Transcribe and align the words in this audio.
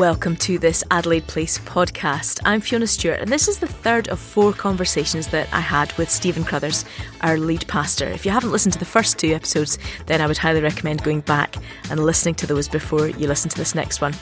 welcome 0.00 0.34
to 0.34 0.58
this 0.58 0.82
Adelaide 0.90 1.26
Place 1.26 1.58
podcast. 1.58 2.40
I'm 2.46 2.62
Fiona 2.62 2.86
Stewart, 2.86 3.20
and 3.20 3.30
this 3.30 3.48
is 3.48 3.58
the 3.58 3.66
third 3.66 4.08
of 4.08 4.18
four 4.18 4.54
conversations 4.54 5.28
that 5.28 5.46
I 5.52 5.60
had 5.60 5.92
with 5.98 6.08
Stephen 6.08 6.42
Crothers, 6.42 6.86
our 7.20 7.36
lead 7.36 7.68
pastor. 7.68 8.06
If 8.06 8.24
you 8.24 8.30
haven't 8.30 8.50
listened 8.50 8.72
to 8.72 8.78
the 8.78 8.86
first 8.86 9.18
two 9.18 9.34
episodes, 9.34 9.78
then 10.06 10.22
I 10.22 10.26
would 10.26 10.38
highly 10.38 10.62
recommend 10.62 11.02
going 11.02 11.20
back 11.20 11.56
and 11.90 12.02
listening 12.02 12.34
to 12.36 12.46
those 12.46 12.66
before 12.66 13.08
you 13.08 13.28
listen 13.28 13.50
to 13.50 13.58
this 13.58 13.74
next 13.74 14.00
one. 14.00 14.14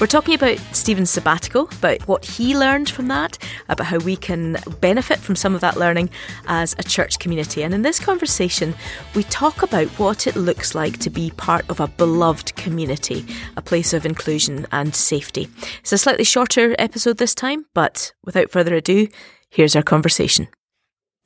We're 0.00 0.08
talking 0.08 0.34
about 0.34 0.58
Stephen's 0.72 1.10
sabbatical, 1.10 1.68
about 1.78 2.08
what 2.08 2.24
he 2.24 2.56
learned 2.56 2.90
from 2.90 3.06
that, 3.06 3.38
about 3.68 3.86
how 3.86 3.98
we 3.98 4.16
can 4.16 4.56
benefit 4.80 5.20
from 5.20 5.36
some 5.36 5.54
of 5.54 5.60
that 5.60 5.76
learning 5.76 6.10
as 6.48 6.74
a 6.76 6.82
church 6.82 7.20
community. 7.20 7.62
And 7.62 7.72
in 7.72 7.82
this 7.82 8.00
conversation, 8.00 8.74
we 9.14 9.22
talk 9.22 9.62
about 9.62 9.86
what 9.90 10.26
it 10.26 10.34
looks 10.34 10.74
like 10.74 10.98
to 10.98 11.08
be 11.08 11.30
part 11.36 11.70
of 11.70 11.78
a 11.78 11.86
beloved 11.86 12.56
community, 12.56 13.24
a 13.56 13.62
place 13.62 13.92
of 13.92 14.04
inclusion 14.04 14.66
and 14.72 14.92
safety. 14.92 15.19
It's 15.28 15.92
a 15.92 15.98
slightly 15.98 16.24
shorter 16.24 16.74
episode 16.78 17.18
this 17.18 17.34
time, 17.34 17.66
but 17.74 18.12
without 18.24 18.50
further 18.50 18.74
ado, 18.74 19.08
here's 19.50 19.76
our 19.76 19.82
conversation. 19.82 20.48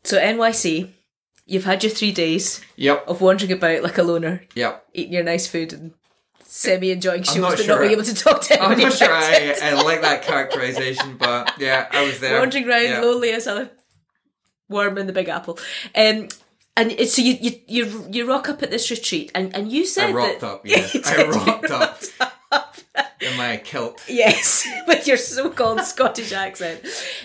So, 0.04 0.18
NYC, 0.18 0.90
you've 1.46 1.64
had 1.64 1.82
your 1.82 1.92
three 1.92 2.12
days 2.12 2.60
Yep. 2.76 3.06
of 3.08 3.20
wandering 3.20 3.52
about 3.52 3.82
like 3.82 3.98
a 3.98 4.02
loner, 4.02 4.42
Yep. 4.54 4.86
eating 4.94 5.12
your 5.14 5.22
nice 5.24 5.46
food 5.46 5.72
and 5.72 5.92
semi 6.44 6.90
enjoying 6.90 7.22
shows, 7.22 7.36
not 7.36 7.50
but 7.56 7.58
sure 7.60 7.68
not 7.68 7.78
being 7.80 7.90
I- 7.90 7.92
able 7.94 8.04
to 8.04 8.14
talk 8.14 8.40
to 8.42 8.52
anyone. 8.54 8.72
I'm 8.72 8.80
anybody. 8.80 9.00
not 9.00 9.08
sure 9.58 9.64
I. 9.64 9.70
I 9.70 9.82
like 9.82 10.02
that 10.02 10.22
characterization, 10.22 11.16
but 11.16 11.52
yeah, 11.58 11.88
I 11.90 12.04
was 12.04 12.20
there. 12.20 12.38
wandering 12.38 12.68
around 12.68 12.82
Yeah. 12.84 13.00
lonely 13.00 13.30
as 13.32 13.46
a 13.46 13.70
worm 14.68 14.98
in 14.98 15.06
the 15.06 15.12
Big 15.12 15.28
Apple. 15.28 15.58
Um, 15.94 16.28
and 16.76 16.92
it- 16.92 17.10
so 17.10 17.22
you, 17.22 17.34
you 17.40 17.60
you 17.66 18.06
you 18.10 18.26
rock 18.26 18.48
up 18.48 18.62
at 18.62 18.70
this 18.70 18.90
retreat, 18.90 19.30
and, 19.34 19.54
and 19.54 19.70
you 19.72 19.84
said 19.86 20.10
I 20.10 20.12
rocked 20.12 20.40
that, 20.40 20.46
up, 20.46 20.66
yes. 20.66 20.94
You 20.94 21.02
I 21.04 21.16
did, 21.16 21.26
you 21.26 21.32
rocked 21.32 21.70
up. 21.70 22.00
up. 22.52 22.76
In 23.24 23.36
my 23.36 23.56
kilt. 23.58 24.02
Yes, 24.08 24.66
with 24.86 25.06
your 25.06 25.16
so-called 25.16 25.80
Scottish 25.92 26.32
accent. 26.32 26.80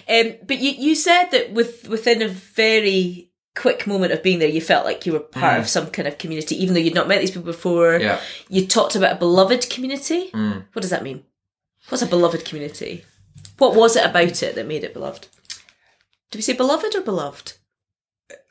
Um, 0.07 0.33
but 0.45 0.59
you, 0.59 0.71
you 0.71 0.95
said 0.95 1.29
that 1.31 1.51
with 1.51 1.87
within 1.87 2.21
a 2.21 2.27
very 2.27 3.31
quick 3.55 3.85
moment 3.87 4.13
of 4.13 4.23
being 4.23 4.39
there, 4.39 4.47
you 4.49 4.61
felt 4.61 4.85
like 4.85 5.05
you 5.05 5.13
were 5.13 5.19
part 5.19 5.59
of 5.59 5.67
some 5.67 5.87
kind 5.91 6.07
of 6.07 6.17
community, 6.17 6.55
even 6.61 6.73
though 6.73 6.79
you'd 6.79 6.95
not 6.95 7.07
met 7.07 7.19
these 7.19 7.31
people 7.31 7.43
before. 7.43 7.93
Mm. 7.99 8.01
Yeah. 8.01 8.21
You 8.49 8.65
talked 8.67 8.95
about 8.95 9.13
a 9.17 9.19
beloved 9.19 9.69
community. 9.69 10.29
Mm. 10.33 10.63
What 10.73 10.81
does 10.81 10.91
that 10.91 11.03
mean? 11.03 11.23
What's 11.89 12.01
a 12.01 12.07
beloved 12.07 12.45
community? 12.45 13.03
What 13.57 13.75
was 13.75 13.95
it 13.95 14.05
about 14.05 14.41
it 14.43 14.55
that 14.55 14.67
made 14.67 14.83
it 14.83 14.93
beloved? 14.93 15.27
Do 16.31 16.37
we 16.37 16.41
say 16.41 16.53
beloved 16.53 16.95
or 16.95 17.01
beloved? 17.01 17.53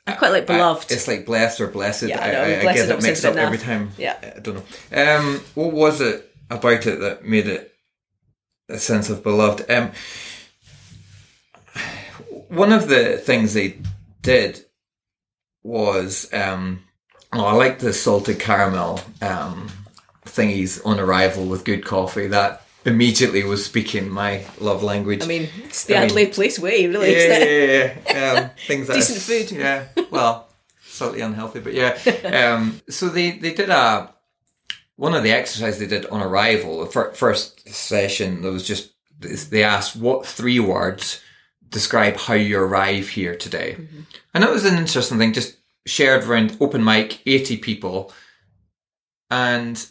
I 0.05 0.13
quite 0.13 0.31
like 0.31 0.45
beloved. 0.47 0.91
I- 0.91 0.95
it's 0.95 1.07
like 1.07 1.25
blessed 1.25 1.61
or 1.61 1.67
blessed. 1.67 2.03
Yeah, 2.03 2.19
I 2.19 2.27
I, 2.27 2.31
know, 2.31 2.41
I, 2.41 2.43
I 2.57 2.61
blessed 2.61 2.87
get 2.87 2.97
it 2.99 3.03
mixed 3.03 3.25
up 3.25 3.35
every 3.35 3.57
time. 3.57 3.91
Yeah. 3.97 4.17
I 4.35 4.39
don't 4.39 4.55
know. 4.91 5.17
Um, 5.17 5.41
what 5.55 5.71
was 5.71 6.01
it 6.01 6.28
about 6.49 6.85
it 6.85 6.99
that 6.99 7.25
made 7.25 7.47
it 7.47 7.73
a 8.67 8.77
sense 8.77 9.09
of 9.09 9.23
beloved? 9.23 9.69
Um, 9.69 9.91
one 12.47 12.71
of 12.73 12.87
the 12.87 13.17
things 13.17 13.53
they 13.53 13.79
did 14.21 14.65
was, 15.63 16.31
um, 16.33 16.83
oh, 17.33 17.45
I 17.45 17.53
like 17.53 17.79
the 17.79 17.93
salted 17.93 18.39
caramel 18.39 18.99
um, 19.21 19.69
thingies 20.25 20.83
on 20.85 20.99
arrival 20.99 21.45
with 21.45 21.63
good 21.65 21.85
coffee. 21.85 22.27
That 22.27 22.63
immediately 22.85 23.43
was 23.43 23.63
speaking 23.65 24.09
my 24.09 24.45
love 24.59 24.83
language. 24.83 25.23
I 25.23 25.27
mean, 25.27 25.49
it's 25.63 25.85
the 25.85 25.97
I 25.97 26.07
mean- 26.07 26.31
Place 26.31 26.59
way, 26.59 26.87
really, 26.87 27.11
yeah, 27.15 27.37
yeah, 27.43 27.97
yeah. 28.09 28.31
Um, 28.43 28.49
things 28.67 28.87
that 28.87 28.93
Decent 28.95 29.19
food. 29.19 29.57
Yeah, 29.57 29.85
well, 30.11 30.49
slightly 30.81 31.21
unhealthy, 31.21 31.59
but 31.59 31.73
yeah. 31.73 31.97
Um, 32.55 32.81
so 32.89 33.09
they 33.09 33.31
they 33.31 33.53
did 33.53 33.69
a 33.69 34.13
one 34.99 35.15
of 35.15 35.23
the 35.23 35.31
exercises 35.31 35.79
they 35.79 35.87
did 35.87 36.05
on 36.07 36.21
arrival. 36.21 36.81
The 36.81 36.91
fir- 36.91 37.13
first 37.13 37.69
session, 37.69 38.41
there 38.41 38.51
was 38.51 38.67
just 38.67 38.91
they 39.19 39.63
asked 39.63 39.95
what 39.95 40.25
three 40.25 40.59
words 40.59 41.21
describe 41.69 42.17
how 42.17 42.33
you 42.33 42.59
arrive 42.59 43.07
here 43.07 43.35
today, 43.35 43.77
and 44.33 44.43
that 44.43 44.51
was 44.51 44.65
an 44.65 44.77
interesting 44.77 45.17
thing. 45.17 45.33
Just 45.33 45.57
shared 45.85 46.25
around 46.25 46.57
open 46.59 46.83
mic, 46.83 47.21
eighty 47.25 47.57
people, 47.57 48.11
and 49.29 49.85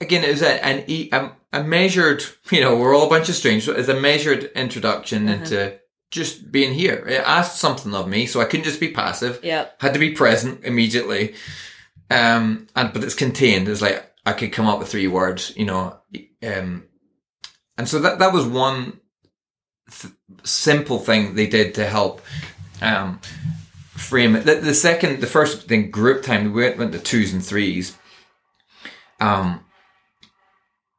again, 0.00 0.24
it 0.24 0.30
was 0.30 0.42
a, 0.42 0.64
an 0.64 0.84
a, 0.88 1.30
a 1.52 1.64
measured, 1.64 2.22
you 2.50 2.60
know, 2.60 2.76
we're 2.76 2.94
all 2.94 3.06
a 3.06 3.10
bunch 3.10 3.28
of 3.30 3.34
strangers. 3.34 3.76
It's 3.78 3.88
a 3.88 4.00
measured 4.00 4.50
introduction 4.54 5.28
into 5.28 5.78
just 6.10 6.52
being 6.52 6.74
here. 6.74 7.06
It 7.08 7.22
asked 7.26 7.58
something 7.58 7.94
of 7.94 8.08
me, 8.08 8.26
so 8.26 8.40
I 8.40 8.44
couldn't 8.44 8.64
just 8.64 8.80
be 8.80 8.92
passive. 8.92 9.40
Yeah. 9.42 9.68
Had 9.80 9.94
to 9.94 9.98
be 9.98 10.10
present 10.10 10.64
immediately. 10.64 11.34
Um, 12.10 12.66
and, 12.76 12.92
but 12.92 13.02
it's 13.02 13.14
contained. 13.14 13.68
It's 13.68 13.80
like, 13.80 14.13
I 14.26 14.32
could 14.32 14.52
come 14.52 14.66
up 14.66 14.78
with 14.78 14.88
three 14.88 15.08
words, 15.08 15.52
you 15.56 15.66
know, 15.66 15.98
um, 16.42 16.84
and 17.76 17.88
so 17.88 17.98
that, 18.00 18.18
that 18.18 18.32
was 18.32 18.46
one 18.46 19.00
th- 19.90 20.14
simple 20.44 20.98
thing 20.98 21.34
they 21.34 21.46
did 21.46 21.74
to 21.74 21.86
help, 21.86 22.22
um, 22.80 23.20
frame 23.90 24.36
it. 24.36 24.44
The, 24.44 24.56
the 24.56 24.74
second, 24.74 25.20
the 25.20 25.26
first 25.26 25.68
thing, 25.68 25.90
group 25.90 26.22
time, 26.22 26.52
we 26.52 26.62
went, 26.62 26.78
went 26.78 26.92
to 26.92 26.98
twos 26.98 27.32
and 27.32 27.44
threes. 27.44 27.96
Um, 29.20 29.60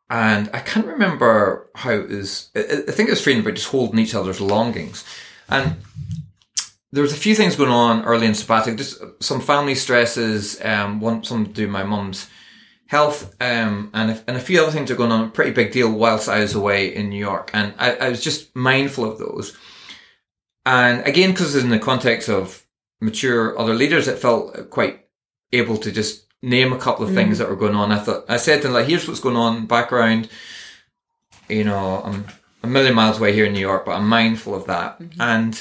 and 0.09 0.49
I 0.53 0.59
can't 0.59 0.85
remember 0.85 1.69
how 1.75 1.91
it 1.91 2.09
was. 2.09 2.49
I 2.55 2.59
I 2.59 2.91
think 2.91 3.09
it 3.09 3.13
was 3.13 3.21
freedom 3.21 3.41
about 3.41 3.55
just 3.55 3.69
holding 3.69 3.99
each 3.99 4.13
other's 4.13 4.39
longings. 4.39 5.03
And 5.49 5.77
there 6.91 7.01
was 7.01 7.13
a 7.13 7.17
few 7.17 7.35
things 7.35 7.55
going 7.55 7.71
on 7.71 8.05
early 8.05 8.27
in 8.27 8.35
sabbatical, 8.35 8.77
just 8.77 9.01
some 9.19 9.41
family 9.41 9.75
stresses, 9.75 10.63
um, 10.63 11.01
one, 11.01 11.23
something 11.23 11.51
to 11.51 11.61
do 11.61 11.67
my 11.67 11.83
mum's 11.83 12.29
health, 12.87 13.35
um, 13.41 13.89
and, 13.93 14.11
a, 14.11 14.23
and 14.27 14.37
a 14.37 14.41
few 14.41 14.61
other 14.61 14.71
things 14.71 14.91
are 14.91 14.95
going 14.95 15.11
on, 15.11 15.27
a 15.27 15.31
pretty 15.31 15.51
big 15.51 15.71
deal 15.71 15.91
whilst 15.91 16.29
I 16.29 16.39
was 16.39 16.53
away 16.53 16.93
in 16.93 17.09
New 17.09 17.19
York. 17.19 17.49
And 17.53 17.73
I, 17.79 17.95
I 17.95 18.09
was 18.09 18.23
just 18.23 18.55
mindful 18.55 19.11
of 19.11 19.17
those. 19.17 19.57
And 20.65 21.05
again, 21.05 21.31
because 21.31 21.55
it's 21.55 21.63
in 21.63 21.71
the 21.71 21.79
context 21.79 22.29
of 22.29 22.65
mature 23.01 23.57
other 23.57 23.73
leaders, 23.73 24.07
it 24.07 24.19
felt 24.19 24.69
quite 24.69 25.05
able 25.51 25.77
to 25.77 25.91
just 25.91 26.25
name 26.41 26.73
a 26.73 26.77
couple 26.77 27.05
of 27.05 27.13
things 27.13 27.39
that 27.39 27.49
were 27.49 27.55
going 27.55 27.75
on. 27.75 27.91
I 27.91 27.99
thought, 27.99 28.25
I 28.29 28.37
said 28.37 28.57
to 28.57 28.67
them, 28.67 28.73
like, 28.73 28.87
here's 28.87 29.07
what's 29.07 29.19
going 29.19 29.35
on, 29.35 29.65
background. 29.65 30.29
You 31.49 31.63
know, 31.63 32.01
I'm 32.03 32.25
a 32.61 32.67
million 32.67 32.95
miles 32.95 33.17
away 33.17 33.33
here 33.33 33.45
in 33.45 33.53
New 33.53 33.59
York, 33.59 33.85
but 33.85 33.93
I'm 33.93 34.07
mindful 34.07 34.53
of 34.53 34.67
that. 34.67 35.01
And 35.19 35.59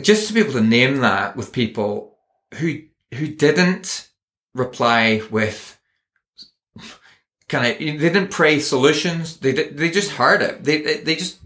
just 0.00 0.28
to 0.28 0.34
be 0.34 0.40
able 0.40 0.52
to 0.52 0.60
name 0.60 0.98
that 0.98 1.36
with 1.36 1.52
people 1.52 2.18
who, 2.54 2.82
who 3.14 3.28
didn't 3.28 4.08
reply 4.54 5.22
with 5.30 5.78
kind 7.48 7.66
of, 7.66 7.78
they 7.78 7.96
didn't 7.96 8.30
pray 8.30 8.58
solutions. 8.58 9.38
They, 9.38 9.52
did- 9.52 9.76
they 9.76 9.90
just 9.90 10.12
heard 10.12 10.42
it. 10.42 10.64
They, 10.64 10.98
they, 10.98 11.16
just 11.16 11.38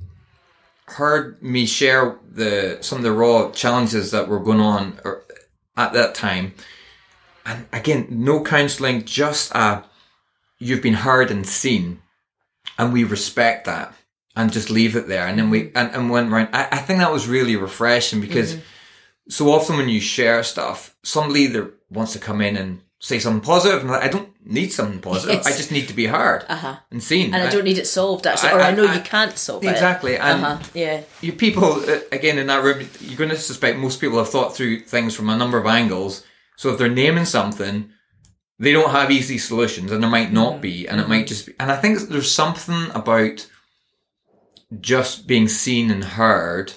heard 0.87 1.43
me 1.43 1.67
share 1.67 2.17
the, 2.31 2.79
some 2.81 2.99
of 2.99 3.05
the 3.05 3.13
raw 3.13 3.51
challenges 3.51 4.11
that 4.13 4.29
were 4.29 4.41
going 4.41 4.61
on 4.61 4.99
uh, 5.05 5.15
at 5.77 5.93
that 5.93 6.15
time. 6.15 6.55
And 7.45 7.67
again, 7.73 8.07
no 8.11 8.43
counseling, 8.43 9.05
just 9.05 9.53
a, 9.55 9.85
you've 10.59 10.83
been 10.83 10.95
heard 10.95 11.31
and 11.31 11.47
seen. 11.47 12.03
And 12.79 12.93
we 12.93 13.05
respect 13.05 13.65
that 13.67 13.93
and 14.37 14.53
just 14.53 14.71
leave 14.71 14.95
it 14.95 15.09
there. 15.09 15.27
And 15.27 15.39
then 15.39 15.51
we, 15.51 15.73
and, 15.75 15.91
and 15.93 16.11
went 16.11 16.31
round. 16.31 16.51
I, 16.53 16.69
I 16.71 16.79
think 16.79 17.01
that 17.01 17.13
was 17.13 17.27
really 17.27 17.57
refreshing 17.57 18.21
because 18.21 18.55
mm-hmm. 18.55 18.63
so 19.31 19.51
often 19.51 19.77
when 19.77 19.89
you 19.89 20.01
share 20.01 20.45
stuff, 20.45 20.97
somebody 21.03 21.41
either 21.41 21.73
wants 21.91 22.13
to 22.13 22.21
come 22.21 22.41
in 22.41 22.57
and 22.57 22.83
say 23.01 23.19
something 23.21 23.41
positive, 23.41 23.83
and 23.83 23.91
I 23.93 24.09
don't 24.09 24.31
need 24.45 24.73
something 24.73 25.01
positive. 25.01 25.37
Yes. 25.37 25.47
I 25.47 25.51
just 25.57 25.71
need 25.71 25.87
to 25.89 25.95
be 25.95 26.07
heard 26.07 26.45
Uh-huh. 26.49 26.77
and 26.91 27.01
seen. 27.03 27.33
And 27.33 27.43
I 27.43 27.49
don't 27.51 27.63
need 27.65 27.79
it 27.79 27.87
solved, 27.87 28.27
actually. 28.27 28.51
I- 28.51 28.55
or 28.57 28.61
I, 28.61 28.69
I- 28.69 28.75
know 28.75 28.87
I- 28.87 28.95
you 28.97 29.01
can't 29.03 29.39
solve 29.39 29.65
it. 29.65 29.69
exactly. 29.71 30.17
And 30.17 30.45
Uh-huh. 30.45 30.63
Yeah. 30.75 31.03
you 31.21 31.33
people 31.33 31.65
uh, 31.89 32.01
again 32.11 32.39
in 32.39 32.49
that 32.49 32.65
room, 32.65 32.89
you're 33.01 33.17
going 33.17 33.31
to 33.31 33.37
suspect 33.37 33.79
most 33.79 34.01
people 34.01 34.19
have 34.19 34.31
thought 34.31 34.57
through 34.57 34.81
things 34.81 35.15
from 35.15 35.29
a 35.31 35.37
number 35.37 35.59
of 35.59 35.67
angles. 35.67 36.25
So 36.57 36.71
if 36.71 36.79
they're 36.79 36.89
naming 36.89 37.25
something, 37.25 37.91
they 38.59 38.73
don't 38.73 38.91
have 38.91 39.13
easy 39.13 39.39
solutions, 39.39 39.93
and 39.93 40.03
there 40.03 40.11
might 40.11 40.33
not 40.33 40.61
be, 40.61 40.89
and 40.89 41.01
it 41.01 41.09
might 41.09 41.29
just 41.29 41.47
be. 41.47 41.55
And 41.61 41.71
I 41.71 41.77
think 41.77 42.09
there's 42.09 42.33
something 42.33 42.91
about 42.95 43.47
just 44.81 45.29
being 45.29 45.47
seen 45.47 45.91
and 45.93 46.03
heard 46.03 46.73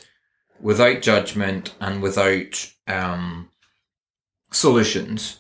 without 0.59 1.01
judgment 1.01 1.73
and 1.81 1.99
without 2.03 2.71
um, 2.87 3.49
solutions 4.51 5.39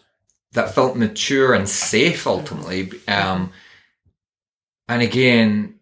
that 0.53 0.75
felt 0.75 0.97
mature 0.97 1.53
and 1.53 1.67
safe 1.67 2.27
ultimately. 2.27 2.91
Um, 3.07 3.51
and 4.87 5.01
again, 5.01 5.79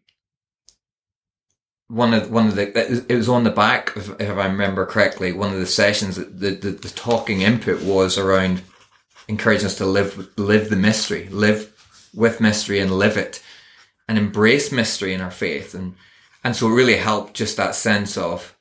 one 1.87 2.13
of 2.13 2.29
one 2.29 2.47
of 2.47 2.55
the 2.55 3.05
it 3.11 3.15
was 3.15 3.27
on 3.27 3.43
the 3.43 3.49
back 3.49 3.93
if, 3.95 4.09
if 4.21 4.37
I 4.37 4.45
remember 4.45 4.85
correctly. 4.85 5.31
One 5.31 5.51
of 5.51 5.59
the 5.59 5.65
sessions 5.65 6.15
that 6.17 6.39
the, 6.39 6.51
the 6.51 6.71
the 6.71 6.89
talking 6.89 7.41
input 7.41 7.81
was 7.81 8.17
around 8.17 8.61
encouraging 9.27 9.65
us 9.65 9.77
to 9.77 9.85
live 9.85 10.29
live 10.37 10.69
the 10.69 10.75
mystery, 10.75 11.27
live 11.29 11.73
with 12.13 12.39
mystery, 12.39 12.79
and 12.79 12.91
live 12.91 13.17
it, 13.17 13.43
and 14.07 14.17
embrace 14.17 14.71
mystery 14.71 15.13
in 15.13 15.21
our 15.21 15.31
faith, 15.31 15.73
and 15.73 15.95
and 16.43 16.55
so 16.55 16.67
it 16.67 16.73
really 16.73 16.97
helped 16.97 17.33
just 17.33 17.57
that 17.57 17.73
sense 17.73 18.17
of 18.17 18.55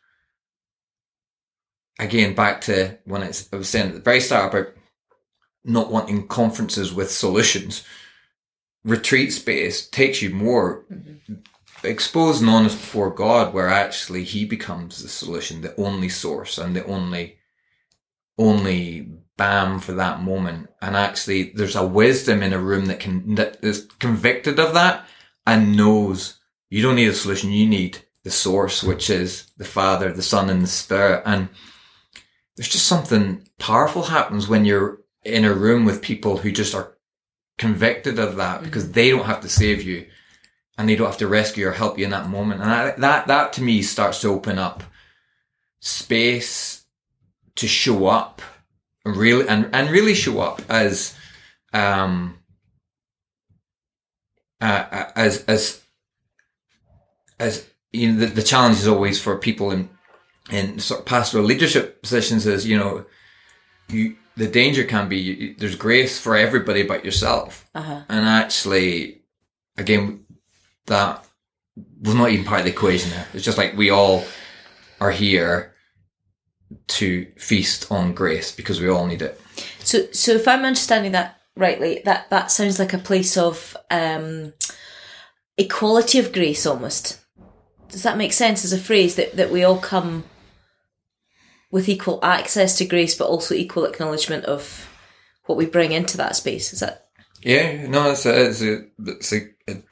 again 1.98 2.34
back 2.34 2.62
to 2.62 2.96
when 3.04 3.22
I 3.22 3.26
was 3.26 3.68
saying 3.68 3.88
at 3.88 3.94
the 3.94 4.00
very 4.00 4.20
start 4.20 4.54
about 4.54 4.72
not 5.64 5.90
wanting 5.90 6.26
conferences 6.28 6.92
with 6.92 7.10
solutions. 7.10 7.84
Retreat 8.84 9.32
space 9.32 9.88
takes 9.88 10.22
you 10.22 10.30
more 10.30 10.84
mm-hmm. 10.90 11.34
exposed 11.84 12.40
and 12.40 12.50
honest 12.50 12.78
before 12.78 13.10
God, 13.10 13.52
where 13.52 13.68
actually 13.68 14.24
He 14.24 14.44
becomes 14.44 15.02
the 15.02 15.08
solution, 15.08 15.60
the 15.60 15.76
only 15.76 16.08
source, 16.08 16.58
and 16.58 16.74
the 16.74 16.84
only 16.86 17.38
only 18.38 19.10
bam 19.36 19.80
for 19.80 19.92
that 19.92 20.22
moment. 20.22 20.68
And 20.80 20.96
actually, 20.96 21.50
there's 21.50 21.76
a 21.76 21.86
wisdom 21.86 22.42
in 22.42 22.52
a 22.52 22.58
room 22.58 22.86
that 22.86 23.00
can 23.00 23.34
that 23.34 23.58
is 23.62 23.88
convicted 23.98 24.58
of 24.58 24.74
that 24.74 25.06
and 25.46 25.76
knows 25.76 26.38
you 26.70 26.82
don't 26.82 26.96
need 26.96 27.08
a 27.08 27.14
solution. 27.14 27.50
You 27.50 27.66
need 27.66 27.98
the 28.24 28.30
source, 28.30 28.82
which 28.82 29.08
is 29.08 29.50
the 29.56 29.64
Father, 29.64 30.12
the 30.12 30.22
Son, 30.22 30.50
and 30.50 30.62
the 30.62 30.66
Spirit. 30.66 31.22
And 31.24 31.48
there's 32.56 32.68
just 32.68 32.86
something 32.86 33.48
powerful 33.58 34.02
happens 34.04 34.48
when 34.48 34.64
you're 34.64 35.00
in 35.24 35.44
a 35.44 35.52
room 35.52 35.84
with 35.84 36.02
people 36.02 36.38
who 36.38 36.52
just 36.52 36.74
are 36.74 36.96
convicted 37.58 38.18
of 38.18 38.36
that 38.36 38.62
because 38.62 38.84
mm-hmm. 38.84 38.92
they 38.92 39.10
don't 39.10 39.26
have 39.26 39.40
to 39.40 39.48
save 39.48 39.82
you 39.82 40.06
and 40.76 40.88
they 40.88 40.94
don't 40.96 41.08
have 41.08 41.18
to 41.18 41.28
rescue 41.28 41.66
or 41.66 41.72
help 41.72 41.98
you 41.98 42.04
in 42.04 42.12
that 42.12 42.28
moment. 42.28 42.62
And 42.62 42.70
I, 42.70 42.90
that, 42.92 43.26
that 43.26 43.52
to 43.54 43.62
me 43.62 43.82
starts 43.82 44.20
to 44.20 44.28
open 44.28 44.58
up 44.58 44.84
space 45.80 46.84
to 47.56 47.66
show 47.66 48.06
up 48.06 48.40
and 49.04 49.16
really, 49.16 49.48
and, 49.48 49.68
and 49.72 49.90
really 49.90 50.14
show 50.14 50.40
up 50.40 50.62
as, 50.68 51.16
um, 51.72 52.38
uh, 54.60 54.86
uh 54.90 55.10
as, 55.16 55.44
as, 55.46 55.82
as, 57.40 57.68
you 57.92 58.12
know, 58.12 58.20
the, 58.20 58.26
the 58.26 58.42
challenge 58.42 58.76
is 58.76 58.86
always 58.86 59.20
for 59.20 59.36
people 59.36 59.72
in, 59.72 59.88
in 60.50 60.78
sort 60.78 61.00
of 61.00 61.06
pastoral 61.06 61.44
leadership 61.44 62.02
positions 62.02 62.46
is, 62.46 62.66
you 62.66 62.78
know, 62.78 63.04
you, 63.88 64.16
the 64.38 64.46
danger 64.46 64.84
can 64.84 65.08
be 65.08 65.54
there's 65.54 65.74
grace 65.74 66.18
for 66.18 66.36
everybody 66.36 66.84
but 66.84 67.04
yourself. 67.04 67.68
Uh-huh. 67.74 68.02
And 68.08 68.24
actually, 68.24 69.22
again, 69.76 70.24
that 70.86 71.26
was 72.00 72.14
not 72.14 72.30
even 72.30 72.44
part 72.44 72.60
of 72.60 72.66
the 72.66 72.72
equation 72.72 73.10
there. 73.10 73.26
It's 73.34 73.44
just 73.44 73.58
like 73.58 73.76
we 73.76 73.90
all 73.90 74.24
are 75.00 75.10
here 75.10 75.74
to 76.86 77.26
feast 77.36 77.90
on 77.90 78.14
grace 78.14 78.54
because 78.54 78.80
we 78.80 78.88
all 78.88 79.06
need 79.06 79.22
it. 79.22 79.40
So, 79.80 80.10
so 80.12 80.32
if 80.32 80.46
I'm 80.46 80.64
understanding 80.64 81.12
that 81.12 81.40
rightly, 81.56 82.02
that 82.04 82.30
that 82.30 82.52
sounds 82.52 82.78
like 82.78 82.92
a 82.92 82.98
place 82.98 83.36
of 83.36 83.76
um, 83.90 84.52
equality 85.56 86.20
of 86.20 86.32
grace 86.32 86.64
almost. 86.64 87.20
Does 87.88 88.04
that 88.04 88.18
make 88.18 88.32
sense 88.32 88.64
as 88.64 88.72
a 88.72 88.78
phrase 88.78 89.16
that 89.16 89.36
that 89.36 89.50
we 89.50 89.64
all 89.64 89.78
come 89.78 90.24
with 91.70 91.88
equal 91.88 92.18
access 92.22 92.76
to 92.78 92.84
grace, 92.84 93.16
but 93.16 93.26
also 93.26 93.54
equal 93.54 93.84
acknowledgement 93.84 94.44
of 94.44 94.88
what 95.46 95.58
we 95.58 95.66
bring 95.66 95.92
into 95.92 96.16
that 96.16 96.36
space. 96.36 96.72
Is 96.72 96.80
that? 96.80 97.08
Yeah, 97.42 97.86
no, 97.86 98.10
it's 98.10 98.26
a, 98.26 98.46
it's 98.46 98.62
a, 98.62 98.84
it's 98.98 99.32
a, 99.32 99.40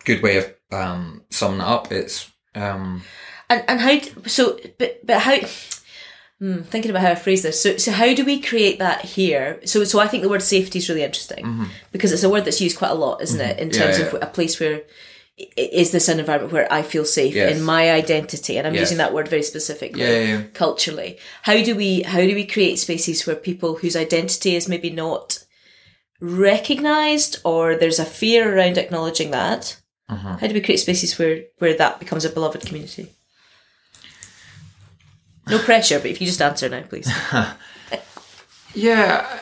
good 0.04 0.22
way 0.22 0.38
of 0.38 0.54
um, 0.72 1.22
summing 1.30 1.60
it 1.60 1.66
up. 1.66 1.92
It's 1.92 2.30
um, 2.54 3.02
and 3.48 3.64
and 3.68 3.80
how 3.80 4.00
so, 4.26 4.58
but 4.78 5.04
but 5.04 5.20
how. 5.20 5.38
Hmm, 6.38 6.60
thinking 6.60 6.90
about 6.90 7.00
how 7.00 7.12
I 7.12 7.14
phrase 7.14 7.42
this. 7.42 7.62
So, 7.62 7.78
so 7.78 7.92
how 7.92 8.12
do 8.12 8.22
we 8.22 8.42
create 8.42 8.78
that 8.78 9.06
here? 9.06 9.58
So, 9.64 9.84
so 9.84 10.00
I 10.00 10.06
think 10.06 10.22
the 10.22 10.28
word 10.28 10.42
safety 10.42 10.78
is 10.78 10.86
really 10.86 11.02
interesting 11.02 11.46
mm-hmm. 11.46 11.64
because 11.92 12.12
it's 12.12 12.24
a 12.24 12.28
word 12.28 12.44
that's 12.44 12.60
used 12.60 12.76
quite 12.76 12.90
a 12.90 12.94
lot, 12.94 13.22
isn't 13.22 13.40
mm-hmm. 13.40 13.52
it? 13.52 13.58
In 13.58 13.70
terms 13.70 13.98
yeah, 13.98 14.04
yeah. 14.04 14.16
of 14.16 14.22
a 14.22 14.26
place 14.26 14.60
where 14.60 14.82
is 15.36 15.90
this 15.90 16.08
an 16.08 16.18
environment 16.18 16.52
where 16.52 16.72
I 16.72 16.82
feel 16.82 17.04
safe 17.04 17.34
yes. 17.34 17.56
in 17.56 17.62
my 17.62 17.90
identity? 17.92 18.56
And 18.56 18.66
I'm 18.66 18.74
yes. 18.74 18.82
using 18.82 18.98
that 18.98 19.12
word 19.12 19.28
very 19.28 19.42
specifically, 19.42 20.00
yeah, 20.00 20.10
yeah, 20.10 20.38
yeah. 20.38 20.42
culturally. 20.54 21.18
How 21.42 21.62
do 21.62 21.76
we 21.76 22.02
how 22.02 22.20
do 22.20 22.34
we 22.34 22.46
create 22.46 22.78
spaces 22.78 23.26
where 23.26 23.36
people 23.36 23.76
whose 23.76 23.96
identity 23.96 24.56
is 24.56 24.68
maybe 24.68 24.90
not 24.90 25.44
recognized 26.20 27.38
or 27.44 27.76
there's 27.76 27.98
a 27.98 28.06
fear 28.06 28.56
around 28.56 28.78
acknowledging 28.78 29.30
that? 29.32 29.78
Uh-huh. 30.08 30.36
How 30.36 30.46
do 30.46 30.54
we 30.54 30.62
create 30.62 30.78
spaces 30.78 31.18
where 31.18 31.42
where 31.58 31.76
that 31.76 32.00
becomes 32.00 32.24
a 32.24 32.30
beloved 32.30 32.62
community? 32.64 33.12
No 35.48 35.58
pressure, 35.58 35.98
but 35.98 36.10
if 36.10 36.20
you 36.20 36.26
just 36.26 36.42
answer 36.42 36.68
now, 36.68 36.82
please. 36.82 37.08
yeah, 38.74 39.40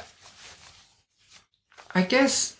I 1.94 2.02
guess 2.02 2.56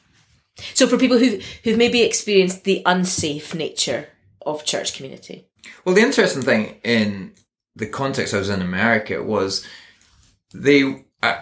so 0.75 0.87
for 0.87 0.99
people 0.99 1.19
who 1.19 1.41
who've 1.63 1.79
maybe 1.79 2.03
experienced 2.03 2.65
the 2.65 2.83
unsafe 2.87 3.55
nature 3.55 4.09
of 4.43 4.65
church 4.65 4.95
community. 4.95 5.49
Well, 5.85 5.95
the 5.95 6.03
interesting 6.03 6.43
thing 6.43 6.77
in 6.85 7.33
the 7.75 7.87
context 7.87 8.35
I 8.35 8.39
was 8.39 8.51
in 8.51 8.63
America 8.63 9.23
was 9.23 9.67
they 10.53 11.05
uh, 11.23 11.41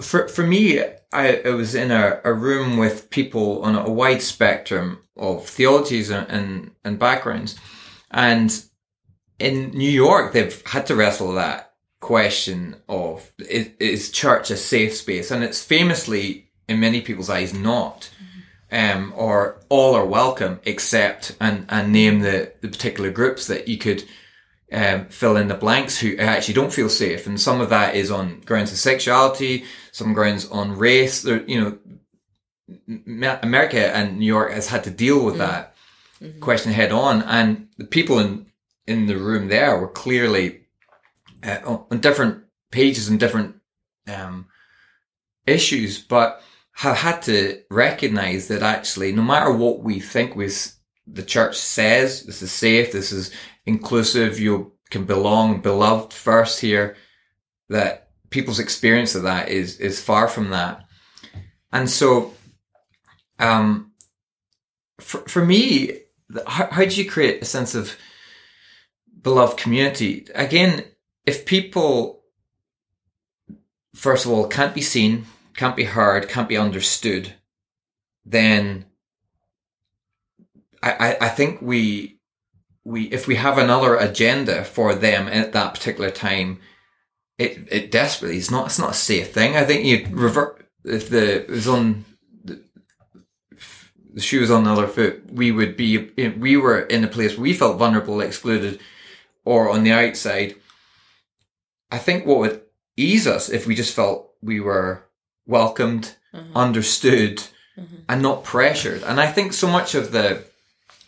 for 0.00 0.28
for 0.28 0.46
me 0.46 0.82
I, 1.12 1.42
I 1.44 1.50
was 1.50 1.74
in 1.74 1.90
a, 1.90 2.20
a 2.24 2.32
room 2.32 2.76
with 2.76 3.10
people 3.10 3.62
on 3.62 3.74
a 3.74 3.90
wide 3.90 4.22
spectrum 4.22 5.00
of 5.16 5.46
theologies 5.46 6.10
and, 6.10 6.28
and, 6.28 6.70
and 6.84 6.98
backgrounds. 6.98 7.56
And 8.10 8.64
in 9.38 9.70
New 9.70 9.90
York, 9.90 10.32
they've 10.32 10.62
had 10.66 10.86
to 10.86 10.94
wrestle 10.94 11.32
that 11.32 11.74
question 12.00 12.76
of 12.88 13.32
is, 13.38 13.70
is 13.78 14.10
church 14.10 14.50
a 14.50 14.56
safe 14.56 14.94
space? 14.94 15.30
And 15.30 15.42
it's 15.42 15.62
famously, 15.62 16.50
in 16.68 16.80
many 16.80 17.00
people's 17.00 17.30
eyes, 17.30 17.52
not 17.52 18.10
um, 18.72 19.12
or 19.16 19.60
all 19.68 19.94
are 19.94 20.06
welcome 20.06 20.60
except 20.64 21.36
and, 21.40 21.66
and 21.68 21.92
name 21.92 22.20
the, 22.20 22.52
the 22.60 22.68
particular 22.68 23.10
groups 23.10 23.46
that 23.48 23.68
you 23.68 23.78
could 23.78 24.04
um, 24.72 25.06
fill 25.06 25.36
in 25.36 25.48
the 25.48 25.54
blanks 25.54 25.98
who 25.98 26.16
actually 26.16 26.54
don't 26.54 26.72
feel 26.72 26.88
safe. 26.88 27.26
And 27.26 27.40
some 27.40 27.60
of 27.60 27.70
that 27.70 27.96
is 27.96 28.10
on 28.10 28.40
grounds 28.40 28.70
of 28.72 28.78
sexuality, 28.78 29.64
some 29.92 30.12
grounds 30.12 30.48
on 30.48 30.78
race. 30.78 31.22
There, 31.22 31.42
you 31.42 31.60
know, 31.60 31.78
America 33.42 33.94
and 33.94 34.18
New 34.18 34.26
York 34.26 34.52
has 34.52 34.68
had 34.68 34.84
to 34.84 34.90
deal 34.90 35.24
with 35.24 35.34
mm. 35.34 35.38
that 35.38 35.74
mm-hmm. 36.20 36.38
question 36.40 36.72
head 36.72 36.92
on. 36.92 37.22
And 37.22 37.68
the 37.78 37.84
people 37.84 38.20
in, 38.20 38.46
in 38.86 39.06
the 39.06 39.16
room 39.16 39.48
there 39.48 39.78
were 39.78 39.88
clearly 39.88 40.60
uh, 41.42 41.58
on 41.90 41.98
different 41.98 42.44
pages 42.70 43.08
and 43.08 43.18
different, 43.18 43.56
um, 44.06 44.46
issues, 45.46 45.98
but 45.98 46.42
have 46.80 46.96
had 46.96 47.20
to 47.20 47.60
recognize 47.70 48.48
that 48.48 48.62
actually, 48.62 49.12
no 49.12 49.20
matter 49.20 49.52
what 49.52 49.80
we 49.80 50.00
think 50.00 50.34
was 50.34 50.76
the 51.06 51.22
church 51.22 51.58
says, 51.58 52.22
this 52.22 52.40
is 52.40 52.50
safe, 52.50 52.90
this 52.90 53.12
is 53.12 53.30
inclusive, 53.66 54.40
you 54.40 54.72
can 54.88 55.04
belong, 55.04 55.60
beloved 55.60 56.14
first 56.14 56.58
here, 56.58 56.96
that 57.68 58.08
people's 58.30 58.58
experience 58.58 59.14
of 59.14 59.24
that 59.24 59.50
is, 59.50 59.78
is 59.78 60.02
far 60.02 60.26
from 60.26 60.48
that. 60.50 60.86
And 61.70 61.90
so, 61.90 62.32
um, 63.38 63.92
for, 65.00 65.18
for 65.28 65.44
me, 65.44 65.98
how, 66.46 66.66
how 66.70 66.86
do 66.86 66.96
you 66.96 67.10
create 67.10 67.42
a 67.42 67.44
sense 67.44 67.74
of 67.74 67.94
beloved 69.20 69.58
community? 69.58 70.28
Again, 70.34 70.84
if 71.26 71.44
people, 71.44 72.22
first 73.94 74.24
of 74.24 74.32
all, 74.32 74.46
can't 74.48 74.74
be 74.74 74.80
seen, 74.80 75.26
can't 75.60 75.76
be 75.76 75.84
heard, 75.84 76.26
can't 76.26 76.48
be 76.48 76.56
understood, 76.56 77.34
then 78.24 78.86
I, 80.82 80.92
I, 80.92 81.26
I 81.26 81.28
think 81.28 81.60
we 81.60 82.18
we 82.82 83.02
if 83.08 83.26
we 83.26 83.34
have 83.34 83.58
another 83.58 83.94
agenda 83.94 84.64
for 84.64 84.94
them 84.94 85.28
at 85.28 85.52
that 85.52 85.74
particular 85.74 86.10
time, 86.10 86.60
it 87.36 87.68
it 87.70 87.90
desperately 87.90 88.38
is 88.38 88.50
not 88.50 88.68
it's 88.68 88.78
not 88.78 88.92
a 88.92 89.04
safe 89.10 89.34
thing. 89.34 89.54
I 89.54 89.64
think 89.64 89.84
you 89.84 90.06
revert 90.16 90.66
if 90.82 91.10
the 91.10 91.44
was 91.46 91.68
on 91.68 92.06
the, 92.42 92.62
the 94.14 94.22
shoe 94.22 94.40
was 94.40 94.50
on 94.50 94.64
the 94.64 94.72
other 94.72 94.86
foot, 94.86 95.30
we 95.30 95.52
would 95.52 95.76
be 95.76 96.10
we 96.38 96.56
were 96.56 96.80
in 96.80 97.04
a 97.04 97.14
place 97.16 97.32
where 97.32 97.42
we 97.42 97.52
felt 97.52 97.78
vulnerable, 97.78 98.22
excluded, 98.22 98.80
or 99.44 99.68
on 99.68 99.84
the 99.84 99.92
outside. 99.92 100.54
I 101.90 101.98
think 101.98 102.24
what 102.24 102.38
would 102.38 102.62
ease 102.96 103.26
us 103.26 103.50
if 103.50 103.66
we 103.66 103.74
just 103.74 103.94
felt 103.94 104.30
we 104.40 104.58
were 104.58 105.04
welcomed, 105.50 106.16
mm-hmm. 106.34 106.56
understood, 106.56 107.42
mm-hmm. 107.76 107.96
and 108.08 108.22
not 108.22 108.44
pressured. 108.44 109.02
And 109.02 109.20
I 109.20 109.30
think 109.30 109.52
so 109.52 109.68
much 109.68 109.94
of 109.94 110.12
the 110.12 110.44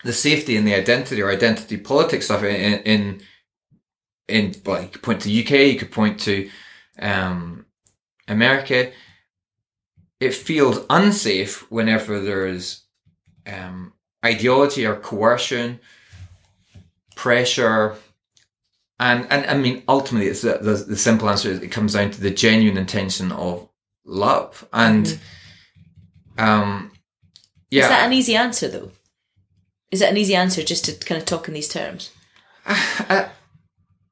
the 0.05 0.13
safety 0.13 0.57
and 0.57 0.67
the 0.67 0.75
identity 0.75 1.23
or 1.23 1.31
identity 1.31 1.77
politics 1.77 2.27
stuff 2.27 2.43
in 2.43 2.83
in, 2.83 3.23
in 4.29 4.55
well, 4.67 4.83
you 4.83 4.89
could 4.89 5.03
point 5.03 5.23
to 5.23 5.41
UK, 5.43 5.73
you 5.73 5.79
could 5.79 5.93
point 5.93 6.21
to 6.21 6.51
um, 6.99 7.67
America. 8.29 8.91
It 10.21 10.35
feels 10.35 10.85
unsafe 10.89 11.71
whenever 11.71 12.21
there's 12.21 12.85
um, 13.47 13.93
ideology 14.25 14.87
or 14.87 14.97
coercion, 14.97 15.81
pressure, 17.17 17.97
and 19.01 19.27
and 19.31 19.47
I 19.47 19.57
mean 19.57 19.83
ultimately, 19.89 20.29
it's 20.29 20.43
the, 20.43 20.59
the, 20.59 20.75
the 20.75 20.97
simple 20.97 21.29
answer 21.29 21.51
is 21.51 21.61
it 21.61 21.69
comes 21.69 21.95
down 21.95 22.11
to 22.13 22.21
the 22.21 22.31
genuine 22.31 22.79
intention 22.79 23.33
of 23.33 23.69
love. 24.05 24.67
And 24.73 25.07
mm-hmm. 25.07 26.45
um, 26.45 26.93
yeah, 27.71 27.85
is 27.85 27.89
that 27.89 28.07
an 28.07 28.13
easy 28.13 28.37
answer 28.37 28.69
though? 28.69 28.91
Is 29.91 30.01
that 30.01 30.11
an 30.11 30.17
easy 30.17 30.35
answer 30.35 30.63
just 30.63 30.85
to 30.87 30.93
kind 30.93 31.21
of 31.21 31.27
talk 31.27 31.49
in 31.49 31.55
these 31.55 31.69
terms? 31.69 32.11
I, 32.67 33.29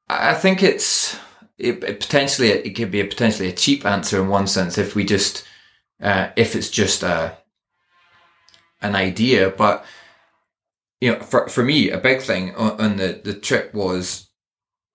I 0.09 0.35
think 0.35 0.63
it's 0.63 1.17
it, 1.59 1.83
it 1.85 2.01
potentially 2.01 2.49
it 2.49 2.75
could 2.75 2.91
be 2.91 3.01
a 3.01 3.07
potentially 3.07 3.49
a 3.49 3.53
cheap 3.53 3.87
answer 3.87 4.21
in 4.21 4.29
one 4.29 4.47
sense 4.47 4.79
if 4.79 4.95
we 4.95 5.05
just 5.05 5.45
uh, 6.03 6.31
if 6.37 6.57
it's 6.57 6.71
just 6.71 7.03
a 7.03 7.37
an 8.83 8.95
idea, 8.95 9.51
but 9.51 9.85
you 11.01 11.13
know, 11.13 11.21
for 11.21 11.49
for 11.49 11.63
me, 11.63 11.91
a 11.91 11.99
big 11.99 12.21
thing 12.23 12.55
on, 12.55 12.81
on 12.81 12.97
the 12.97 13.21
the 13.23 13.35
trip 13.35 13.73
was, 13.75 14.29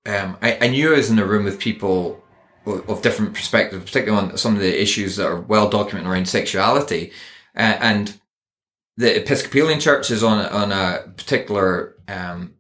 um, 0.06 0.38
I, 0.42 0.58
I 0.62 0.68
knew 0.68 0.94
I 0.94 0.98
was 0.98 1.10
in 1.10 1.20
a 1.20 1.26
room 1.26 1.46
with 1.46 1.60
people 1.60 2.24
of, 2.66 3.02
different 3.02 3.34
perspectives, 3.34 3.86
particularly 3.86 4.32
on 4.32 4.38
some 4.38 4.56
of 4.56 4.62
the 4.62 4.82
issues 4.82 5.16
that 5.16 5.28
are 5.28 5.40
well 5.40 5.70
documented 5.70 6.12
around 6.12 6.28
sexuality, 6.28 7.12
uh, 7.56 7.78
and 7.80 8.20
the 8.98 9.18
Episcopalian 9.18 9.80
Church 9.80 10.12
is 10.12 10.24
on 10.24 10.46
on 10.46 10.72
a 10.72 11.12
particular 11.18 11.96
um, 12.08 12.56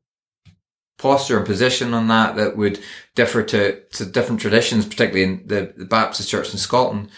posture 0.97 1.37
and 1.37 1.45
position 1.45 1.93
on 1.93 2.07
that 2.07 2.35
that 2.35 2.57
would 2.57 2.79
differ 3.15 3.43
to, 3.43 3.81
to 3.89 4.05
different 4.05 4.41
traditions, 4.41 4.85
particularly 4.85 5.23
in 5.23 5.43
the, 5.45 5.73
the 5.75 5.85
Baptist 5.85 6.29
Church 6.29 6.51
in 6.51 6.57
Scotland. 6.57 7.09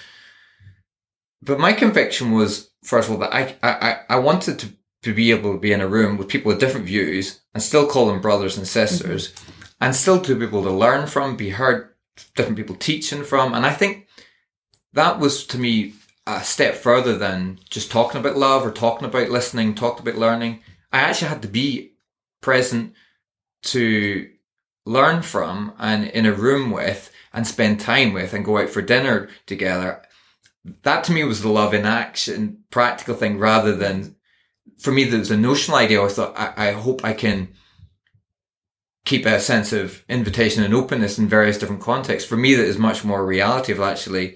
But 1.41 1.59
my 1.59 1.73
conviction 1.73 2.31
was, 2.31 2.71
first 2.83 3.07
of 3.07 3.15
all, 3.15 3.21
that 3.21 3.33
I, 3.33 3.55
I, 3.61 3.99
I 4.09 4.19
wanted 4.19 4.59
to, 4.59 4.69
to 5.03 5.13
be 5.13 5.31
able 5.31 5.53
to 5.53 5.59
be 5.59 5.71
in 5.71 5.81
a 5.81 5.87
room 5.87 6.17
with 6.17 6.27
people 6.27 6.49
with 6.49 6.59
different 6.59 6.87
views 6.87 7.41
and 7.53 7.61
still 7.61 7.87
call 7.87 8.07
them 8.07 8.21
brothers 8.21 8.57
and 8.57 8.67
sisters 8.67 9.31
mm-hmm. 9.31 9.51
and 9.81 9.95
still 9.95 10.19
to 10.21 10.35
be 10.35 10.45
able 10.45 10.63
to 10.63 10.71
learn 10.71 11.07
from, 11.07 11.37
be 11.37 11.51
heard, 11.51 11.89
different 12.35 12.57
people 12.57 12.75
teaching 12.75 13.23
from. 13.23 13.53
And 13.53 13.65
I 13.65 13.73
think 13.73 14.07
that 14.93 15.19
was 15.19 15.45
to 15.47 15.57
me 15.57 15.93
a 16.25 16.43
step 16.43 16.75
further 16.75 17.17
than 17.17 17.59
just 17.69 17.91
talking 17.91 18.19
about 18.19 18.37
love 18.37 18.65
or 18.65 18.71
talking 18.71 19.07
about 19.07 19.29
listening, 19.29 19.75
talking 19.75 20.07
about 20.07 20.19
learning. 20.19 20.61
I 20.91 20.99
actually 20.99 21.29
had 21.29 21.41
to 21.43 21.47
be 21.47 21.93
present 22.41 22.93
to 23.63 24.29
learn 24.85 25.21
from 25.21 25.73
and 25.77 26.05
in 26.05 26.25
a 26.25 26.33
room 26.33 26.71
with 26.71 27.11
and 27.33 27.45
spend 27.45 27.79
time 27.79 28.13
with 28.13 28.33
and 28.33 28.45
go 28.45 28.57
out 28.57 28.69
for 28.69 28.81
dinner 28.81 29.29
together. 29.45 30.01
That 30.83 31.03
to 31.05 31.13
me 31.13 31.23
was 31.23 31.41
the 31.41 31.49
love 31.49 31.73
in 31.73 31.85
action, 31.85 32.63
practical 32.71 33.15
thing 33.15 33.37
rather 33.37 33.75
than 33.75 34.17
for 34.77 34.91
me, 34.91 35.03
there 35.05 35.19
was 35.19 35.31
a 35.31 35.37
notional 35.37 35.77
idea. 35.77 36.03
I 36.03 36.07
thought, 36.07 36.37
I, 36.37 36.69
I 36.69 36.71
hope 36.71 37.03
I 37.03 37.13
can 37.13 37.49
keep 39.07 39.25
a 39.25 39.39
sense 39.39 39.71
of 39.71 40.03
invitation 40.09 40.63
and 40.63 40.73
openness 40.73 41.17
in 41.17 41.29
various 41.29 41.57
different 41.57 41.81
contexts. 41.81 42.27
For 42.27 42.35
me, 42.35 42.55
that 42.55 42.65
is 42.65 42.77
much 42.77 43.05
more 43.05 43.25
reality 43.25 43.71
of 43.71 43.79
actually, 43.79 44.35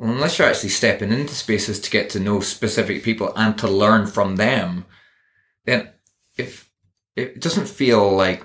unless 0.00 0.38
you're 0.38 0.48
actually 0.48 0.70
stepping 0.70 1.12
into 1.12 1.34
spaces 1.34 1.80
to 1.80 1.90
get 1.90 2.10
to 2.10 2.20
know 2.20 2.40
specific 2.40 3.04
people 3.04 3.32
and 3.36 3.56
to 3.58 3.68
learn 3.68 4.08
from 4.08 4.36
them, 4.36 4.86
then 5.66 5.88
if 6.36 6.68
it 7.14 7.40
doesn't 7.40 7.68
feel 7.68 8.10
like 8.10 8.44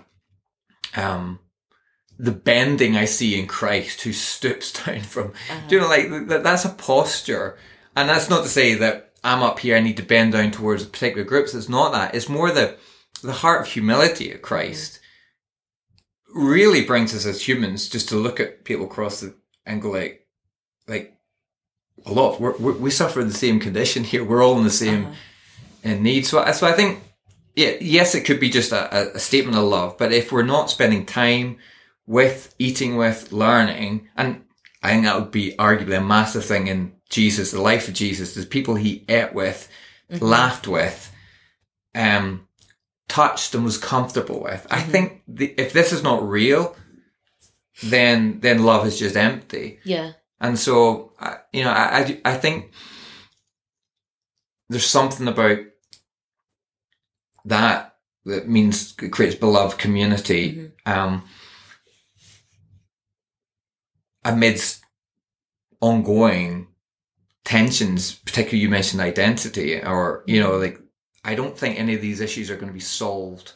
um, 0.96 1.40
the 2.20 2.32
bending 2.32 2.96
I 2.96 3.06
see 3.06 3.40
in 3.40 3.48
Christ 3.48 4.04
who 4.04 4.14
stoops 4.14 4.72
down 4.86 5.02
from, 5.02 5.32
uh-huh. 5.50 5.68
do 5.68 5.76
you 5.76 5.82
know, 5.82 5.88
like 5.88 6.28
that, 6.28 6.44
that's 6.44 6.66
a 6.66 6.70
posture. 6.70 7.58
And 7.96 8.08
that's 8.08 8.30
not 8.30 8.44
to 8.44 8.50
say 8.50 8.76
that 8.76 9.14
I'm 9.24 9.42
up 9.42 9.58
here, 9.58 9.76
I 9.76 9.82
need 9.82 9.98
to 9.98 10.04
bend 10.04 10.34
down 10.34 10.52
towards 10.52 10.86
particular 10.86 11.24
groups. 11.24 11.56
It's 11.56 11.68
not 11.68 11.94
that. 11.94 12.14
It's 12.14 12.30
more 12.30 12.52
the, 12.52 12.78
the 13.24 13.34
heart 13.34 13.62
of 13.62 13.68
humility 13.74 14.32
of 14.32 14.44
Christ 14.44 14.94
mm-hmm. 14.94 15.04
Really 16.38 16.86
brings 16.86 17.16
us 17.16 17.26
as 17.26 17.48
humans 17.48 17.90
just 17.90 18.10
to 18.10 18.16
look 18.16 18.40
at 18.40 18.64
people 18.64 18.86
across 18.86 19.22
the, 19.22 19.36
and 19.66 19.82
go 19.82 19.92
like, 19.92 20.28
like, 20.88 21.14
a 22.06 22.12
lot, 22.12 22.40
we're, 22.40 22.56
we're, 22.58 22.78
we 22.78 22.92
suffer 22.92 23.24
the 23.24 23.34
same 23.34 23.60
condition 23.60 24.04
here. 24.04 24.24
We're 24.24 24.44
all 24.44 24.58
in 24.58 24.64
the 24.64 24.70
same 24.70 25.06
uh-huh. 25.06 25.16
in 25.84 26.04
need. 26.04 26.26
So, 26.26 26.50
so 26.52 26.68
I 26.68 26.72
think 26.72 27.02
yeah, 27.58 27.74
yes, 27.82 28.14
it 28.14 28.22
could 28.22 28.40
be 28.40 28.52
just 28.52 28.72
a, 28.72 29.16
a 29.16 29.20
statement 29.20 29.58
of 29.58 29.64
love, 29.64 29.98
but 29.98 30.14
if 30.14 30.32
we're 30.32 30.44
not 30.44 30.70
spending 30.70 31.08
time 31.08 31.58
with, 32.06 32.54
eating 32.60 32.98
with, 32.98 33.32
learning, 33.32 34.08
and 34.16 34.44
I 34.84 34.92
think 34.92 35.06
that 35.06 35.20
would 35.20 35.32
be 35.32 35.56
arguably 35.58 35.98
a 35.98 36.02
massive 36.02 36.46
thing 36.46 36.68
in 36.68 36.94
Jesus, 37.10 37.50
the 37.50 37.60
life 37.60 37.88
of 37.88 37.96
Jesus, 37.96 38.36
the 38.36 38.46
people 38.46 38.76
he 38.76 39.04
ate 39.10 39.34
with, 39.34 39.68
mm-hmm. 40.12 40.24
laughed 40.24 40.68
with, 40.68 41.12
um, 41.96 42.47
touched 43.08 43.56
and 43.56 43.64
was 43.64 43.78
comfortable 43.78 44.42
with. 44.42 44.64
Mm-hmm. 44.64 44.74
I 44.74 44.82
think 44.82 45.24
the, 45.28 45.54
if 45.58 45.74
this 45.74 45.92
is 45.92 46.04
not 46.04 46.28
real, 46.28 46.76
then 47.84 48.40
then 48.42 48.64
love 48.64 48.86
is 48.88 49.00
just 49.00 49.16
empty. 49.16 49.80
Yeah. 49.84 50.14
And 50.40 50.58
so, 50.58 51.14
you 51.52 51.64
know, 51.64 51.72
I, 51.72 52.00
I, 52.00 52.22
I 52.26 52.34
think 52.36 52.72
there's 54.70 54.86
something 54.86 55.28
about 55.28 55.60
that 57.46 57.96
that 58.26 58.48
means 58.48 58.94
it 59.02 59.12
creates 59.12 59.36
beloved 59.36 59.80
community 59.80 60.72
mm-hmm. 60.86 60.92
um, 60.92 61.24
amidst 64.24 64.84
ongoing 65.80 66.68
tensions 67.46 68.14
particularly 68.14 68.60
you 68.60 68.68
mentioned 68.68 69.02
identity 69.02 69.82
or 69.82 70.24
you 70.28 70.42
know 70.42 70.58
like 70.58 70.82
i 71.28 71.36
don't 71.36 71.58
think 71.58 71.78
any 71.78 71.94
of 71.94 72.02
these 72.02 72.22
issues 72.22 72.50
are 72.50 72.56
going 72.56 72.68
to 72.68 72.74
be 72.74 72.80
solved 72.80 73.54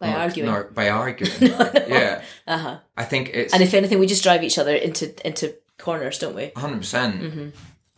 by 0.00 0.10
nor, 0.10 0.18
arguing 0.18 0.50
nor, 0.50 0.64
by 0.64 0.88
arguing 0.88 1.32
no, 1.40 1.58
no. 1.58 1.84
yeah 1.88 2.22
uh-huh 2.46 2.78
i 2.96 3.04
think 3.04 3.30
it's 3.32 3.54
and 3.54 3.62
if 3.62 3.74
anything 3.74 3.98
we 3.98 4.06
just 4.06 4.22
drive 4.22 4.42
each 4.42 4.58
other 4.58 4.74
into 4.74 5.14
into 5.26 5.54
corners 5.78 6.18
don't 6.18 6.34
we 6.34 6.48
100% 6.48 6.82
mm-hmm. 7.20 7.48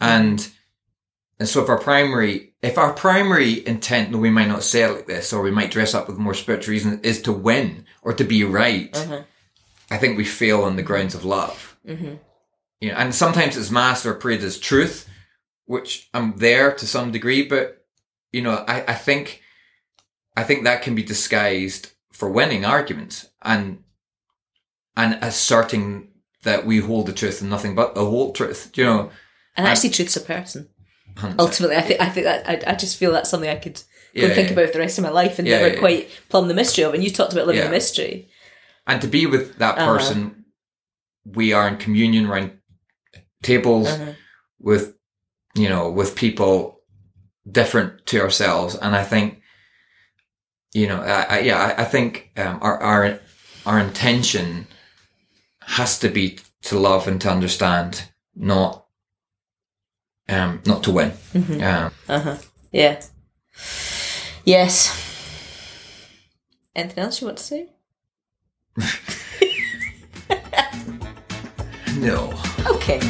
and 0.01 0.51
and 1.41 1.49
so 1.49 1.63
if 1.63 1.71
our 1.71 1.79
primary, 1.79 2.53
if 2.61 2.77
our 2.77 2.93
primary 2.93 3.67
intent, 3.67 4.13
though 4.13 4.19
we 4.19 4.29
might 4.29 4.47
not 4.47 4.63
say 4.63 4.83
it 4.83 4.93
like 4.93 5.07
this, 5.07 5.33
or 5.33 5.41
we 5.41 5.51
might 5.51 5.71
dress 5.71 5.95
up 5.95 6.07
with 6.07 6.19
more 6.19 6.35
spiritual 6.35 6.73
reason, 6.73 7.01
is 7.03 7.23
to 7.23 7.33
win 7.33 7.87
or 8.03 8.13
to 8.13 8.25
be 8.25 8.45
right, 8.45 8.95
uh-huh. 8.95 9.23
I 9.91 9.97
think 9.97 10.19
we 10.19 10.25
fail 10.27 10.63
on 10.63 10.77
the 10.77 10.83
grounds 10.83 11.15
of 11.15 11.25
love. 11.25 11.79
Mm-hmm. 11.89 12.17
You 12.83 12.89
know, 12.91 12.95
and 12.95 13.15
sometimes 13.15 13.57
it's 13.57 13.71
masked 13.71 14.05
or 14.05 14.13
prayed 14.13 14.43
as 14.43 14.59
truth, 14.59 15.09
which 15.65 16.11
I'm 16.13 16.37
there 16.37 16.73
to 16.75 16.87
some 16.87 17.11
degree, 17.11 17.49
but 17.49 17.80
you 18.33 18.43
know, 18.43 18.65
I, 18.67 18.85
I 18.89 18.95
think, 18.95 19.43
I 20.37 20.43
think 20.43 20.65
that 20.65 20.83
can 20.83 20.95
be 20.95 21.03
disguised 21.03 21.93
for 22.13 22.31
winning 22.31 22.65
arguments 22.65 23.29
and, 23.43 23.83
and 24.97 25.19
asserting 25.23 26.09
that 26.43 26.65
we 26.65 26.79
hold 26.79 27.07
the 27.07 27.13
truth 27.13 27.41
and 27.41 27.51
nothing 27.51 27.75
but 27.75 27.95
the 27.95 28.05
whole 28.05 28.33
truth, 28.33 28.71
you 28.75 28.85
know. 28.85 29.11
And 29.57 29.67
actually, 29.67 29.91
truth's 29.91 30.17
a 30.17 30.21
person. 30.21 30.69
100%. 31.17 31.37
Ultimately, 31.39 31.77
I 31.77 31.83
think 31.83 32.01
I 32.01 32.09
think 32.09 32.25
that 32.25 32.49
I, 32.49 32.73
I 32.73 32.75
just 32.75 32.97
feel 32.97 33.13
that's 33.13 33.29
something 33.29 33.51
I 33.51 33.57
could 33.57 33.83
yeah, 34.15 34.29
go 34.29 34.35
think 34.35 34.49
yeah. 34.49 34.53
about 34.55 34.67
for 34.69 34.73
the 34.75 34.79
rest 34.79 34.99
of 34.99 35.05
my 35.05 35.11
life 35.11 35.39
and 35.39 35.47
yeah, 35.47 35.61
never 35.61 35.79
quite 35.79 36.09
plumb 36.29 36.49
the 36.49 36.55
mystery 36.55 36.85
of. 36.85 36.95
And 36.95 37.05
you 37.05 37.11
talked 37.11 37.33
about 37.33 37.47
living 37.47 37.63
the 37.63 37.71
mystery. 37.71 38.29
And 38.87 39.01
to 39.03 39.09
be 39.09 39.27
with 39.27 39.59
that 39.59 39.79
uh-huh. 39.79 39.93
person, 39.93 40.23
uh-huh. 40.25 40.35
we 41.25 41.53
are 41.53 41.69
in 41.69 41.77
communion 41.77 42.27
around 42.27 42.53
tables 43.43 43.89
uh-huh. 43.89 44.13
with, 44.59 44.97
you 45.55 45.69
know, 45.69 45.91
with 45.91 46.17
people 46.17 46.80
different 47.51 48.07
to 48.07 48.21
ourselves. 48.21 48.75
And 48.75 48.95
I 48.95 49.05
think, 49.05 49.41
you 50.73 50.87
know, 50.87 51.01
I, 51.01 51.23
I, 51.23 51.39
yeah, 51.41 51.59
I, 51.59 51.83
I 51.83 51.85
think 51.85 52.31
um, 52.37 52.59
our 52.61 52.79
our 52.83 53.21
our 53.67 53.79
intention 53.79 54.67
has 55.61 55.99
to 56.01 56.09
be 56.09 56.39
to 56.63 56.79
love 56.79 57.09
and 57.09 57.21
to 57.21 57.31
understand, 57.31 58.05
not 58.35 58.87
um, 60.29 60.63
not 60.67 60.83
to 60.85 60.93
win. 60.93 61.11
Mm-hmm. 61.35 61.63
Uh, 61.63 61.91
uh-huh. 62.09 62.37
Yeah. 62.73 63.01
Yes. 64.45 65.07
Anything 66.75 67.05
else 67.05 67.21
you 67.21 67.27
want 67.27 67.39
to 67.39 67.45
say? 67.45 67.69
no. 71.97 72.33
Okay. 72.67 73.01